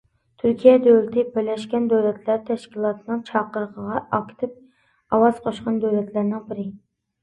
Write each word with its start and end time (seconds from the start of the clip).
تۈركىيە 0.43 0.71
دۆلىتى 0.85 1.23
بىرلەشكەن 1.35 1.85
دۆلەتلەر 1.91 2.41
تەشكىلاتىنىڭ 2.49 3.23
چاقىرىقىغا 3.31 4.01
ئاكتىپ 4.21 4.61
ئاۋاز 4.67 5.43
قوشقان 5.49 5.83
دۆلەتلەرنىڭ 5.89 6.47
بىرى. 6.53 6.73